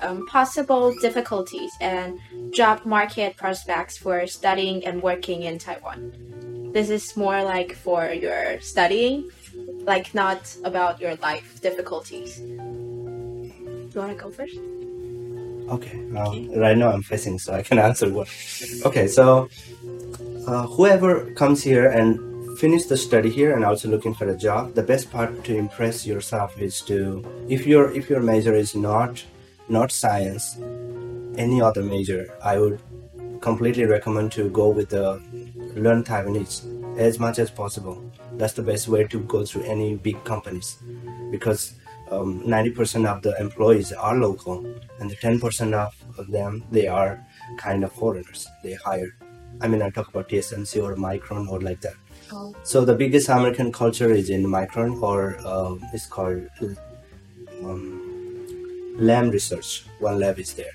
[0.00, 2.20] um, possible difficulties and
[2.52, 6.70] job market prospects for studying and working in Taiwan.
[6.72, 9.30] This is more like for your studying,
[9.80, 12.38] like not about your life difficulties.
[12.38, 14.58] Do you want to go first?
[15.68, 15.98] Okay.
[16.16, 18.28] Um, right now I'm facing, so I can answer what.
[18.84, 19.48] Okay, so
[20.46, 24.74] uh, whoever comes here and finish the study here and also looking for a job,
[24.74, 29.24] the best part to impress yourself is to if your if your major is not
[29.68, 30.56] not science,
[31.36, 32.80] any other major, I would
[33.40, 35.20] completely recommend to go with the
[35.74, 38.02] learn Taiwanese as much as possible.
[38.34, 40.78] That's the best way to go through any big companies
[41.30, 41.74] because
[42.10, 44.64] um, 90% of the employees are local
[45.00, 47.24] and the 10% of them they are
[47.58, 48.46] kind of foreigners.
[48.62, 49.16] They hire
[49.60, 51.94] i mean i talk about tsmc or micron or like that.
[52.32, 52.54] Oh.
[52.62, 56.48] so the biggest american culture is in micron or uh, it's called
[57.62, 58.00] um,
[58.96, 59.84] Lam research.
[59.98, 60.74] One lab is there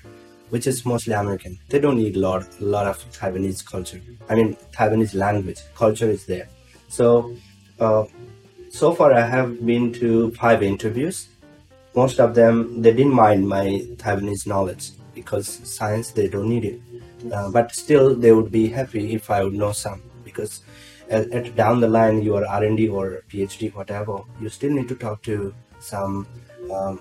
[0.50, 1.58] which is mostly american.
[1.68, 4.00] They don't need a lot, lot of taiwanese culture.
[4.28, 6.48] I mean taiwanese language culture is there.
[6.88, 7.34] So
[7.78, 8.04] uh,
[8.70, 11.28] so far i have been to five interviews.
[11.94, 13.64] Most of them they didn't mind my
[13.96, 16.80] taiwanese knowledge because science they don't need it.
[17.32, 20.62] Uh, but still they would be happy if i would know some because
[21.10, 25.20] at, at down the line your r&d or phd whatever you still need to talk
[25.22, 26.26] to some
[26.72, 26.96] um,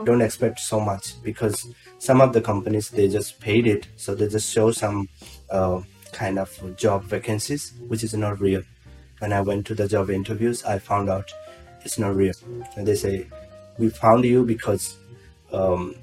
[0.05, 3.87] don't expect so much because some of the companies they just paid it.
[3.95, 5.09] So they just show some
[5.49, 5.81] uh,
[6.11, 8.63] kind of job vacancies which is not real.
[9.19, 11.31] When i went to the job interviews i found out
[11.83, 12.33] it's not real.
[12.75, 13.27] And they say
[13.77, 14.97] we found you because
[15.51, 15.95] um,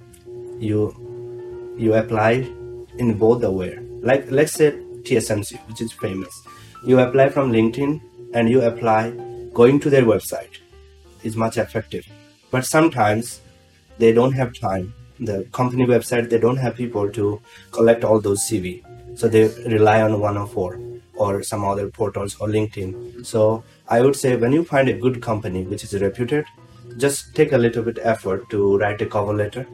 [0.58, 2.46] you you applied
[2.98, 3.78] in both the way.
[4.00, 6.42] Like let's say tsmc which is famous.
[6.86, 8.00] You apply from linkedin
[8.34, 9.10] and you apply
[9.52, 10.60] going to their website.
[11.22, 12.06] Is much effective.
[12.50, 13.40] But sometimes
[13.98, 14.92] they don't have time.
[15.20, 18.82] The company website they don't have people to collect all those cv
[19.16, 20.80] so they rely on 104
[21.14, 23.24] or some other portals or linkedin.
[23.24, 26.44] So i would say when you find a good company which is reputed
[26.96, 29.66] just take a little bit effort to write a cover letter.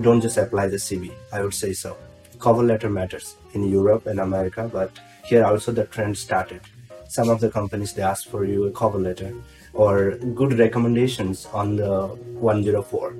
[0.00, 1.96] Don't just apply the cv i would say so.
[2.38, 6.60] Cover letter matters in europe and america but here also the trend started.
[7.08, 9.34] Some of the companies they ask for you a cover letter
[9.72, 12.06] or good recommendations on the
[12.40, 13.14] 104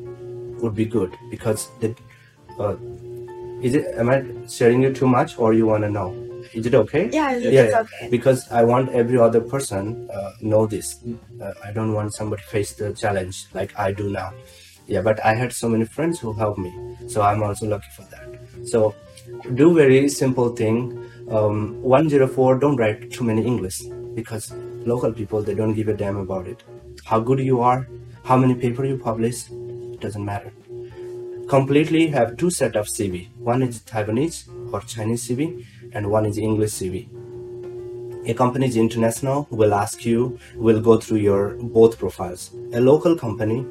[0.61, 1.95] would be good because the
[2.59, 2.77] uh,
[3.63, 6.15] is it am i sharing you too much or you want to know?
[6.55, 7.11] Is it okay?
[7.13, 8.09] Yeah, it's yeah, okay.
[8.11, 11.01] because i want every other person uh, know this.
[11.41, 14.33] Uh, i don't want somebody face the challenge like i do now.
[14.87, 16.73] Yeah but i had so many friends who helped me
[17.07, 18.69] so i'm also lucky for that.
[18.69, 18.95] So
[19.55, 21.05] do very simple thing.
[21.31, 23.83] Um, 104 don't write too many english
[24.21, 24.53] because
[24.93, 26.65] local people they don't give a damn about it.
[27.05, 27.81] How good you are
[28.29, 29.45] how many paper you publish
[30.01, 30.53] doesn't matter.
[31.49, 34.41] Completely have two set of cv one is taiwanese
[34.73, 35.47] or chinese cv
[35.93, 37.01] and one is english cv
[38.33, 42.51] a company is international will ask you will go through your both profiles.
[42.75, 43.65] A local company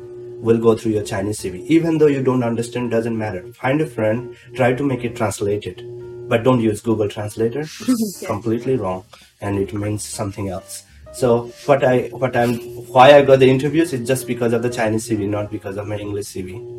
[0.48, 3.44] will go through your chinese cv even though you don't understand doesn't matter.
[3.54, 5.84] Find a friend try to make it translated
[6.28, 9.04] but don't use google translator it's completely wrong
[9.42, 12.58] and it means something else so what i what i'm
[12.98, 15.88] why i got the interviews is just because of the chinese cv not because of
[15.88, 16.78] my english cv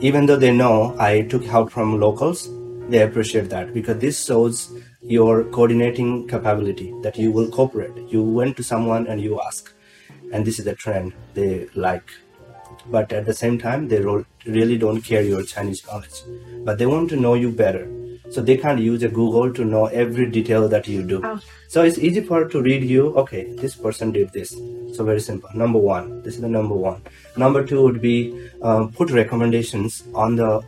[0.00, 2.50] even though they know I took help from locals,
[2.88, 7.96] they appreciate that because this shows your coordinating capability that you will cooperate.
[8.08, 9.72] You went to someone and you ask,
[10.32, 12.10] and this is the trend they like.
[12.90, 14.04] But at the same time, they
[14.46, 16.22] really don't care your Chinese knowledge,
[16.64, 17.88] but they want to know you better.
[18.34, 21.20] So they can't use a Google to know every detail that you do.
[21.24, 21.40] Oh.
[21.68, 23.16] So it's easy for to read you.
[23.24, 24.50] Okay, this person did this.
[24.94, 25.50] So very simple.
[25.54, 27.02] Number one, this is the number one.
[27.36, 30.62] Number two would be um, put recommendations on the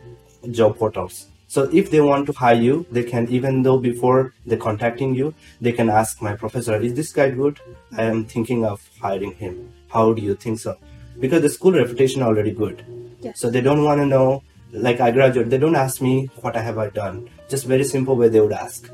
[0.51, 4.57] job portals so if they want to hire you, they can, even though before they
[4.57, 7.59] contacting you, they can ask my professor, is this guy good?
[7.97, 9.71] I am thinking of hiring him.
[9.87, 10.77] How do you think so?
[11.19, 12.85] Because the school reputation already good.
[13.33, 16.61] So they don't want to know, like I graduate, they don't ask me what I
[16.61, 17.29] have I done.
[17.49, 18.89] Just very simple way they would ask,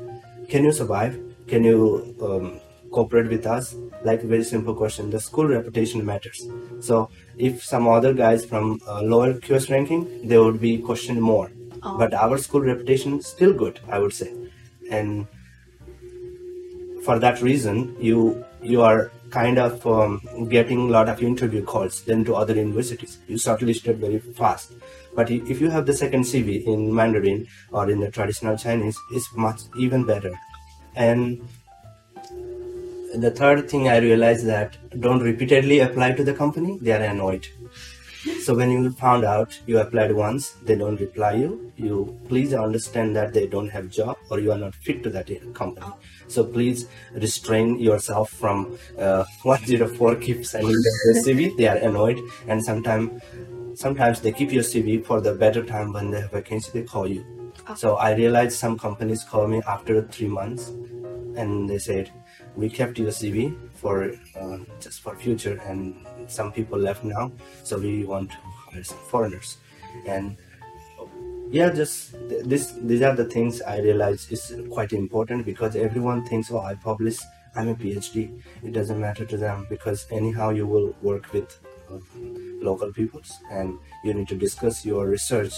[0.48, 1.18] can you survive?
[1.48, 3.74] Can you um, cooperate with us?
[4.04, 5.10] Like very simple question.
[5.10, 6.46] The school reputation matters.
[6.80, 11.50] So if some other guys from uh, lower QS ranking, they would be questioned more
[11.84, 11.98] Oh.
[11.98, 14.32] But our school reputation is still good, I would say.
[14.90, 15.26] And
[17.04, 22.02] for that reason, you you are kind of um, getting a lot of interview calls
[22.04, 23.18] then to other universities.
[23.28, 24.72] You shortlisted very fast.
[25.14, 29.28] But if you have the second CV in Mandarin or in the traditional Chinese, it's
[29.36, 30.32] much even better.
[30.96, 31.46] And
[33.14, 37.46] the third thing I realized that don't repeatedly apply to the company, they are annoyed.
[38.42, 41.72] So when you found out you applied once, they don't reply you.
[41.76, 45.28] You please understand that they don't have job or you are not fit to that
[45.52, 45.86] company.
[46.28, 51.54] So please restrain yourself from uh, 104 keep sending their CV.
[51.56, 53.22] They are annoyed and sometimes
[53.74, 56.70] sometimes they keep your CV for the better time when they have vacancy.
[56.72, 57.24] They call you.
[57.76, 60.68] So I realized some companies call me after three months
[61.36, 62.10] and they said
[62.56, 65.94] we kept your CV for uh, just for future and
[66.26, 67.30] some people left now
[67.64, 68.36] so we want to
[68.70, 69.58] hire some foreigners
[70.06, 70.36] and
[71.50, 76.50] yeah just this these are the things i realize is quite important because everyone thinks
[76.50, 77.18] oh i publish
[77.56, 81.58] i'm a phd it doesn't matter to them because anyhow you will work with
[82.60, 85.54] local peoples and you need to discuss your research.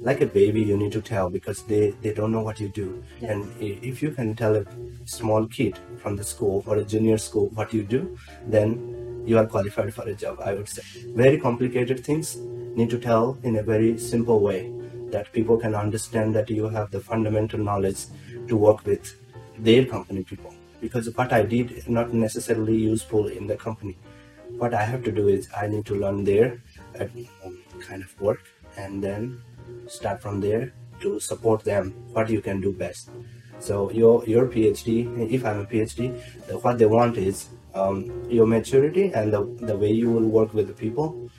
[0.00, 3.02] Like a baby you need to tell because they they don't know what you do.
[3.22, 4.64] And if you can tell a
[5.04, 9.46] small kid from the school or a junior school what you do then you are
[9.46, 10.82] qualified for a job i would say.
[11.14, 12.36] Very complicated things
[12.76, 14.72] need to tell in a very simple way
[15.10, 18.06] that people can understand that you have the fundamental knowledge
[18.48, 19.14] to work with
[19.58, 20.54] their company people.
[20.80, 23.96] Because what i did not necessarily useful in the company
[24.58, 26.62] what i have to do is i need to learn their
[27.00, 28.40] um, kind of work
[28.76, 29.40] and then
[29.86, 33.10] start from there to support them what you can do best.
[33.58, 39.12] So your your phd if i'm a phd what they want is um, your maturity
[39.14, 41.30] and the, the way you will work with the people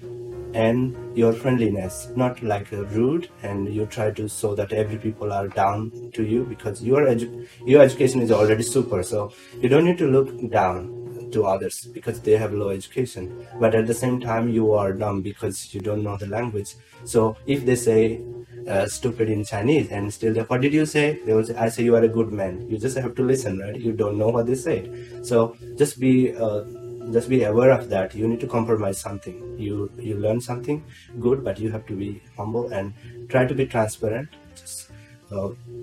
[0.54, 5.34] and your friendliness not like a rude and you try to so that every people
[5.34, 9.04] are down to you because your edu- your education is already super.
[9.04, 11.03] So you don't need to look down
[11.34, 15.22] to others because they have low education but at the same time you are dumb
[15.22, 18.22] because you don't know the language so if they say
[18.68, 21.20] uh, stupid in Chinese and still, what did you say?
[21.26, 22.66] They will say, I say you are a good man.
[22.70, 23.76] You just have to listen, right?
[23.76, 24.90] You don't know what they said.
[25.22, 26.64] So just be, uh,
[27.12, 28.16] just be aware of that.
[28.16, 29.60] You need to compromise something.
[29.60, 30.84] You you learn something
[31.20, 32.94] good, but you have to be humble and
[33.30, 34.30] try to be transparent.
[34.56, 34.83] Just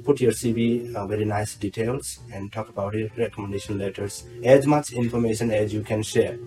[0.05, 4.93] put your CV uh, very nice details and talk about your Recommendation letters, as much
[4.93, 6.39] information as you can share.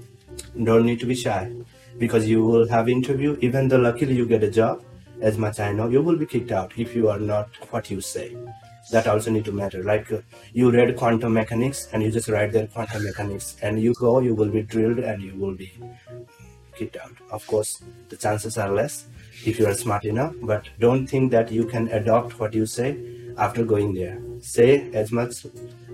[0.63, 1.51] Don't need to be shy
[1.99, 3.37] because you will have interview.
[3.41, 4.83] Even though luckily you get a job,
[5.21, 8.01] as much I know, you will be kicked out if you are not what you
[8.01, 8.35] say.
[8.91, 9.83] That also need to matter.
[9.83, 13.93] Like uh, you read quantum mechanics and you just write there quantum mechanics, and you
[13.93, 15.71] go, you will be drilled and you will be
[16.75, 17.13] kicked out.
[17.31, 19.07] Of course, the chances are less
[19.45, 22.97] if you are smart enough, but don't think that you can adopt what you say
[23.37, 24.21] after going there.
[24.39, 25.45] Say as much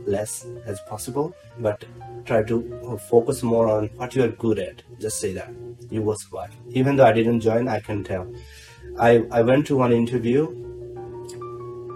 [0.06, 1.86] less as possible, but
[2.26, 4.82] try to focus more on what you are good at.
[5.00, 5.52] Just say that
[5.90, 6.56] you will survive.
[6.69, 8.32] Even though I didn't join, I can tell
[9.00, 10.48] I, I went to one interview.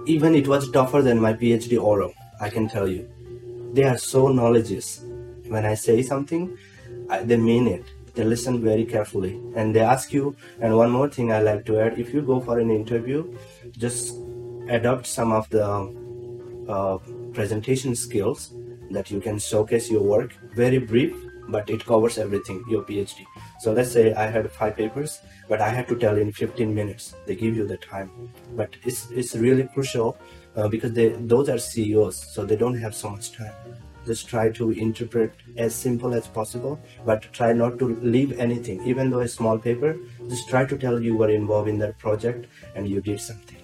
[0.06, 3.10] Even it was tougher than my PhD oral, I can tell you.
[3.74, 5.10] They are so knowledgeable.
[5.48, 6.58] When I say something,
[7.10, 7.86] I, they mean it.
[8.16, 10.36] They listen very carefully and they ask you.
[10.60, 13.36] And one more thing I like to add if you go for an interview,
[13.78, 14.16] just
[14.70, 15.66] adopt some of the
[16.70, 16.98] uh,
[17.34, 18.54] presentation skills
[18.92, 20.34] that you can showcase your work.
[20.56, 21.16] Very brief,
[21.50, 23.26] but it covers everything, your PhD.
[23.60, 27.16] So let's say I had five papers, but I had to tell in 15 minutes.
[27.26, 28.12] They give you the time,
[28.56, 30.18] but it's it's really crucial
[30.56, 33.54] uh, because they those are CEOs, so they don't have so much time.
[34.06, 38.82] Just try to interpret as simple as possible but try not to leave anything.
[38.86, 39.98] Even though a small paper
[40.30, 43.58] just try to tell you were involved in that project and you did something.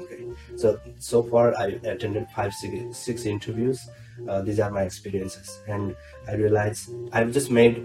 [0.00, 0.24] Okay.
[0.56, 3.88] So so far i attended five six, six interviews.
[4.28, 5.60] Uh, these are my experiences.
[5.68, 5.94] And
[6.28, 7.84] i realized i've just made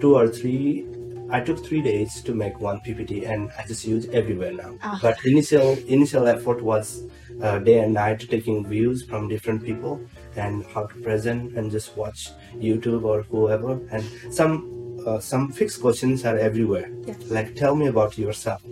[0.00, 0.86] two or three
[1.32, 4.76] I took three days to make one PPT, and I just use everywhere now.
[4.82, 4.98] Ah.
[5.00, 7.04] But initial initial effort was
[7.42, 10.00] uh, day and night taking views from different people
[10.36, 13.80] and how to present and just watch YouTube or whoever.
[13.90, 14.76] And some
[15.06, 16.90] uh, some fixed questions are everywhere.
[17.06, 17.14] Yeah.
[17.28, 18.62] Like tell me about yourself.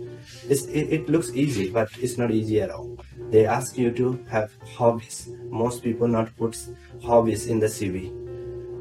[0.47, 2.97] It's, it, it looks easy, but it's not easy at all.
[3.31, 5.29] They ask you to have hobbies.
[5.49, 6.55] Most people not put
[7.01, 8.29] hobbies in the CV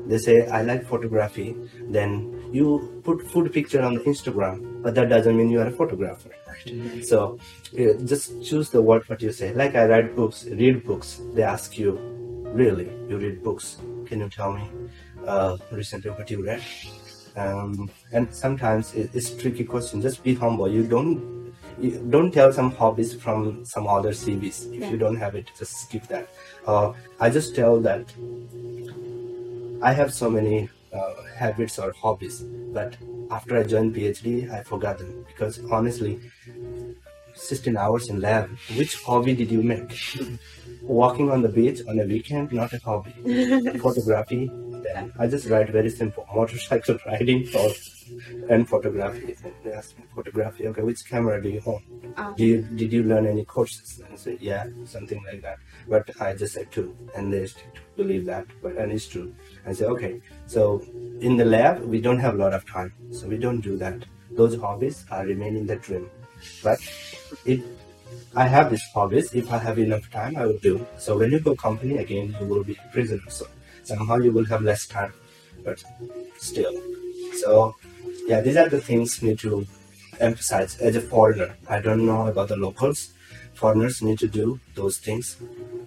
[0.09, 1.55] they say i like photography
[1.97, 2.11] then
[2.53, 6.31] you put food picture on the instagram but that doesn't mean you are a photographer.
[6.47, 7.39] Right so
[7.79, 9.53] uh, just choose the word what you say.
[9.55, 11.21] Like i write books read books.
[11.35, 11.99] They ask you
[12.61, 13.77] really you read books?
[14.07, 14.65] Can you tell me
[15.27, 16.63] uh, recently what you read?
[17.37, 20.01] Um, and sometimes it, it's tricky question.
[20.03, 20.69] Just be humble.
[20.71, 21.39] You don't
[21.79, 24.91] you don't tell some hobbies from some other cvs if Yeah.
[24.91, 26.29] you don't have it just skip that.
[26.67, 28.05] Uh, i just tell that
[29.81, 32.97] I have so many uh, habits or hobbies, but
[33.30, 36.20] after I joined PhD, I forgot them because honestly,
[37.34, 39.99] 16 hours in lab, which hobby did you make?
[40.82, 43.12] Walking on the beach on a weekend, not a hobby.
[43.78, 44.51] Photography,
[44.82, 47.70] then I just write very simple motorcycle riding or
[48.49, 49.37] and photography.
[49.65, 50.67] They ask me photography.
[50.69, 51.83] Okay, which camera do you own?
[51.93, 52.13] Oh.
[52.17, 52.33] Ah.
[52.37, 54.01] Do you, did you learn any courses?
[54.01, 55.59] And I say yeah, something like that.
[55.89, 57.49] But I just said two, and they
[57.97, 59.35] believe that, but and it's true.
[59.67, 60.21] I say okay.
[60.47, 60.83] So
[61.21, 64.05] in the lab, we don't have a lot of time, so we don't do that.
[64.31, 66.11] Those hobbies are remaining the dream.
[66.63, 66.79] But
[67.45, 67.61] if
[68.35, 70.87] I have these hobbies, if I have enough time, I will do.
[70.99, 73.29] So when you go company again, you will be a prisoner.
[73.29, 73.47] So
[73.83, 75.13] somehow you will have less time,
[75.65, 75.83] but
[76.37, 76.75] still.
[77.41, 77.77] So
[78.27, 79.67] yeah, these are the things need to
[80.21, 81.57] emphasize as a foreigner.
[81.69, 83.13] I don't know about the locals.
[83.55, 85.37] Foreigners need to do those things.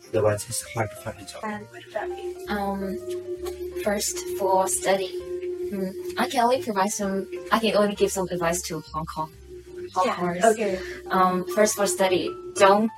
[0.10, 1.42] Otherwise, it's hard to find a job.
[1.44, 2.46] And what about you?
[2.50, 5.08] Um, first for study,
[5.70, 7.28] hmm, I can only provide some.
[7.52, 9.32] I can only give some advice to Hong Kong.
[9.94, 10.44] Hong Kongers.
[10.52, 10.80] Okay.
[11.10, 12.92] Um, first for study, don't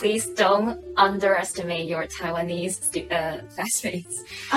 [0.00, 4.24] please don't underestimate your Taiwanese stu- uh, classmates.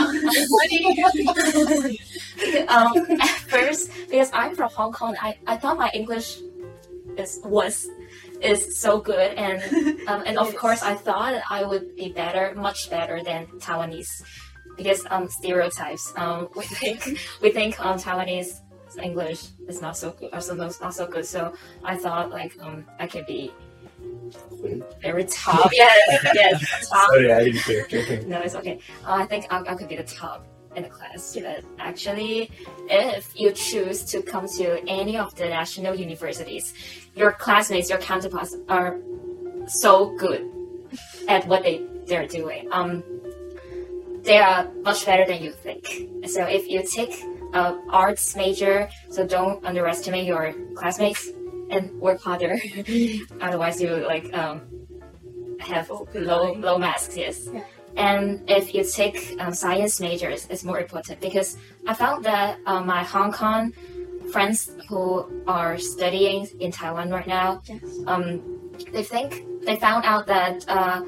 [2.76, 6.40] um, at first, because I'm from Hong Kong, I, I thought my English
[7.18, 7.88] is was
[8.42, 9.60] is so good, and
[10.08, 14.24] um, and of course I thought I would be better, much better than Taiwanese,
[14.78, 16.14] because um stereotypes.
[16.16, 18.62] Um, we think we think um Taiwanese
[19.02, 21.26] English is not so good, or sometimes not so good.
[21.26, 23.52] So I thought like um I can be
[25.02, 25.70] very top.
[25.74, 27.10] yes, yes, top.
[27.10, 28.24] Sorry, I didn't hear.
[28.28, 28.80] No, it's okay.
[29.06, 30.46] Uh, I think I, I could be the top
[30.76, 31.36] in the class.
[31.36, 32.52] But actually,
[32.90, 36.74] if you choose to come to any of the national universities,
[37.16, 39.00] your classmates, your counterparts are
[39.68, 40.50] so good
[41.28, 42.68] at what they they're doing.
[42.72, 43.04] Um,
[44.24, 45.86] they are much better than you think.
[46.28, 47.24] So if you take
[47.54, 51.30] a arts major, so don't underestimate your classmates
[51.70, 52.58] and work harder.
[53.42, 54.62] Otherwise, you like um,
[55.60, 57.16] have low low marks.
[57.16, 57.50] Yes.
[57.52, 57.64] Yeah.
[57.96, 61.58] And if you take um, science majors, it's more important because
[61.88, 63.72] I found that uh, my Hong Kong
[64.32, 67.82] friends who are studying in Taiwan right now, Yes.
[68.08, 68.42] um,
[68.92, 71.02] they think they found out that uh,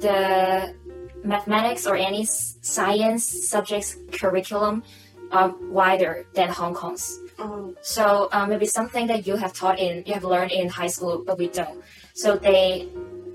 [0.00, 0.74] the
[1.22, 4.82] mathematics or any science subjects curriculum
[5.30, 7.20] are wider than Hong Kong's.
[7.38, 10.86] Oh, So um, maybe something that you have taught in, you have learned in high
[10.86, 11.82] school, but we don't.
[12.14, 12.88] So they,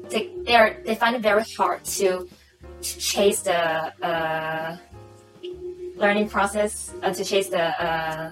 [0.10, 2.28] they, they are, they find it very hard to
[2.82, 4.78] ch- chase the uh,
[5.96, 8.32] learning process, uh, to chase the uh,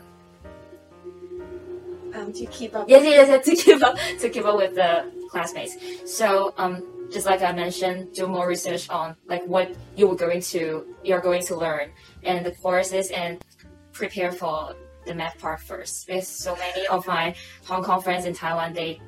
[2.13, 2.89] um, to keep up.
[2.89, 5.75] yes, yes, yes, to keep up, to keep up with the classmates.
[6.05, 10.41] So um, just like I mentioned, do more research on like what you were going
[10.41, 11.91] to, you're going to learn,
[12.23, 13.43] and the courses, and
[13.91, 14.75] prepare for
[15.07, 16.07] the math part first.
[16.07, 17.35] Because so many of my
[17.65, 19.01] Hong Kong friends in Taiwan, they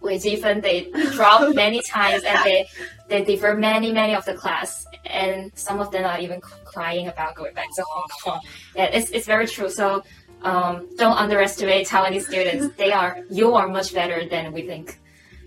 [0.00, 2.68] with even they drop many times and they
[3.08, 7.34] they defer many many of the class and some of them are even crying about
[7.34, 8.40] going back to Hong Kong.
[8.76, 9.70] Yeah, it's it's very true.
[9.70, 10.04] So
[10.42, 12.76] um, don't underestimate Taiwanese students.
[12.76, 15.00] They are you are much better than we think.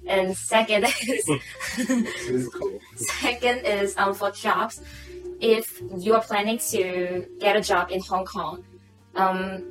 [0.07, 1.30] And second is
[1.78, 2.80] is cool.
[2.95, 4.82] Second is um, for jobs.
[5.39, 8.63] If you are planning to get a job in Hong Kong,
[9.18, 9.63] um,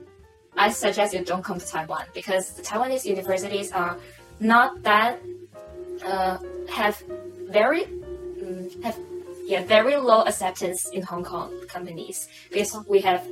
[0.56, 3.96] I suggest you don't come to Taiwan because the Taiwanese universities are
[4.40, 5.20] not that
[6.04, 6.38] uh,
[6.68, 7.02] have
[7.48, 8.98] very mm, have
[9.46, 13.24] yeah, very low acceptance in Hong Kong companies because we have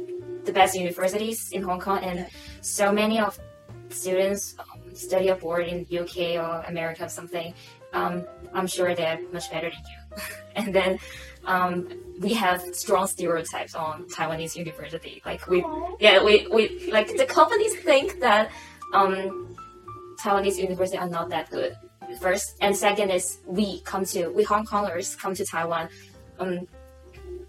[0.45, 2.27] the best universities in Hong Kong and
[2.61, 3.39] so many of
[3.89, 7.53] students um, study abroad in UK or America or something.
[7.93, 10.04] Um, I'm sure they're much better than you.
[10.57, 10.99] and then
[11.45, 11.89] um,
[12.21, 15.23] we have strong stereotypes on Taiwanese university.
[15.25, 15.65] Like we,
[16.01, 18.51] yeah, we, we like the companies think that
[18.93, 19.57] um,
[20.21, 21.77] Taiwanese university are not that good.
[22.21, 25.89] First and second is we come to we Hong Kongers come to Taiwan
[26.39, 26.69] um,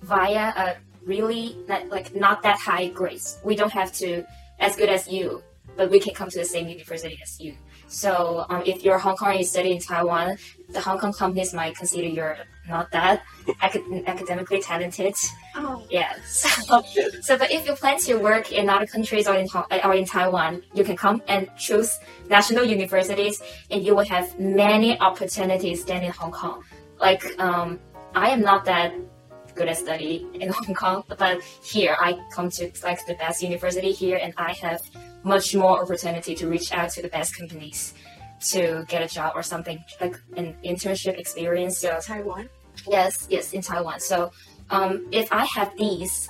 [0.01, 3.38] via a really not, like not that high grades.
[3.43, 4.26] We don't have to
[4.59, 5.43] as good as you,
[5.76, 7.55] but we can come to the same university as you.
[7.88, 10.38] So um, if you're Hong Kong and you study in Taiwan,
[10.70, 12.38] the Hong Kong companies might consider you're
[12.68, 13.24] not that
[13.61, 15.13] acad- academically talented.
[15.55, 15.86] Oh.
[15.89, 16.13] Yeah.
[16.26, 16.82] So,
[17.22, 19.47] so, but if you plan to work in other countries or in
[19.84, 21.99] or in Taiwan, you can come and choose
[22.30, 26.63] national universities, and you will have many opportunities than in Hong Kong.
[26.99, 27.80] Like um,
[28.16, 28.93] I am not that
[29.55, 33.91] good at study in Hong Kong, but here I come to like the best university
[33.91, 34.82] here, and I have
[35.24, 37.93] much more opportunity to reach out to the best companies
[38.52, 41.78] to get a job or something like an internship experience.
[41.78, 42.50] So Taiwan.
[42.88, 44.00] yes, yes, in Taiwan.
[44.00, 44.32] So
[44.70, 46.28] um, if I have these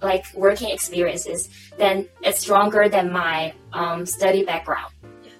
[0.00, 4.92] like working experiences, then it's stronger than my um, study background.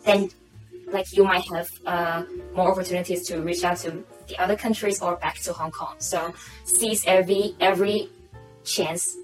[0.04, 0.30] Then
[0.90, 5.16] like you might have uh, more opportunities to reach out to the other countries or
[5.16, 5.94] back to Hong Kong.
[5.98, 8.10] So seize every every
[8.64, 9.16] chance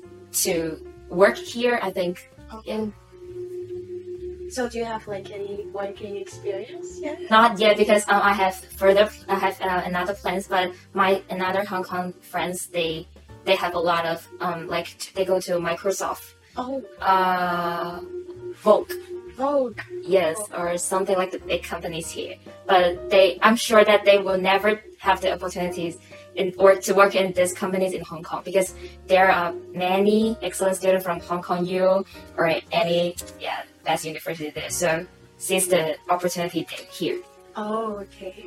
[0.44, 1.78] to work here.
[1.82, 2.30] I think
[2.66, 2.92] in
[4.54, 7.18] So do you have like any working experience yet?
[7.28, 11.64] Not yet because um, I have further I have uh, another plans, but my another
[11.64, 13.08] Hong Kong friends they
[13.46, 17.98] they have a lot of um like they go to Microsoft, Oh, uh,
[18.62, 18.92] Vogue,
[19.36, 19.80] Vogue.
[20.06, 22.36] yes, or something like the big companies here.
[22.64, 25.98] But they I'm sure that they will never have the opportunities
[26.36, 28.72] in or to work in these companies in Hong Kong because
[29.08, 32.04] there are many excellent students from Hong Kong U
[32.36, 34.70] or any yeah best university there.
[34.70, 35.06] So
[35.38, 37.20] seize the opportunity here.
[37.56, 38.46] Oh, okay.